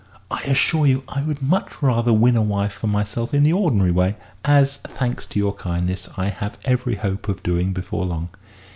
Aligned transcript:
"I 0.31 0.39
assure 0.45 0.87
you 0.87 1.03
I 1.07 1.21
would 1.21 1.43
much 1.43 1.79
rather 1.79 2.11
win 2.11 2.35
a 2.35 2.41
wife 2.41 2.73
for 2.73 2.87
myself 2.87 3.35
in 3.35 3.43
the 3.43 3.53
ordinary 3.53 3.91
way 3.91 4.15
as, 4.43 4.77
thanks 4.77 5.27
to 5.27 5.37
your 5.39 5.53
kindness, 5.53 6.09
I 6.17 6.29
have 6.29 6.57
every 6.65 6.95
hope 6.95 7.27
of 7.29 7.43
doing 7.43 7.71
before 7.71 8.07
long." 8.07 8.29